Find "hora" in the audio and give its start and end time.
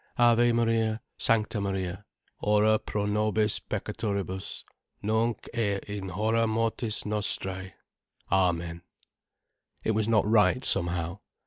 6.09-6.47